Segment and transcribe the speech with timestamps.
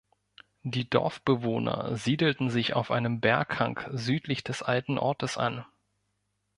[0.63, 5.63] Die Dorfbewohner siedelten sich auf einem Berghang südlich des alten Ortes an.